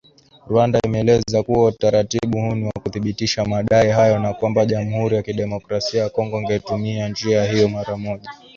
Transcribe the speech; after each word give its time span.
Rwanda 0.49 0.77
imeeleza 0.83 1.43
kuwa 1.43 1.65
utaratibu 1.67 2.37
huu 2.41 2.55
ni 2.55 2.65
wa 2.65 2.73
kuthibitisha 2.83 3.45
madai 3.45 3.91
hayo 3.91 4.19
na 4.19 4.33
kwamba 4.33 4.65
Jamhuri 4.65 5.15
ya 5.15 5.23
Kidemokrasia 5.23 6.03
ya 6.03 6.09
Kongo 6.09 6.41
ingetumia 6.41 7.09
njia 7.09 7.45
hiyo 7.45 7.67
mara 7.69 7.97
moja 7.97 8.29